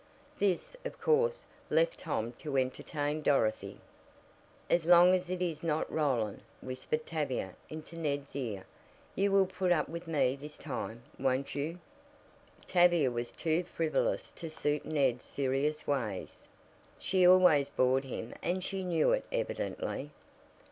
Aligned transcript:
This, 0.39 0.75
of 0.83 0.99
course, 0.99 1.45
left 1.69 1.99
Tom 1.99 2.31
to 2.39 2.57
entertain 2.57 3.21
Dorothy. 3.21 3.77
"As 4.67 4.87
long 4.87 5.13
as 5.13 5.29
it 5.29 5.43
is 5.43 5.61
not 5.61 5.91
Roland," 5.93 6.41
whispered 6.59 7.05
Tavia 7.05 7.53
into 7.69 7.99
Ned's 7.99 8.35
ear, 8.35 8.65
"you 9.13 9.31
will 9.31 9.45
put 9.45 9.71
up 9.71 9.87
with 9.87 10.07
me 10.07 10.35
this 10.35 10.57
time, 10.57 11.03
won't 11.19 11.53
you?" 11.53 11.77
Tavia 12.67 13.11
was 13.11 13.31
too 13.31 13.61
frivolous 13.63 14.31
to 14.31 14.49
suit 14.49 14.85
Ned's 14.85 15.23
serious 15.23 15.85
ways. 15.85 16.47
She 16.97 17.23
always 17.27 17.69
bored 17.69 18.05
him, 18.05 18.33
and 18.41 18.63
she 18.63 18.81
knew 18.83 19.11
it, 19.11 19.25
evidently. 19.31 20.09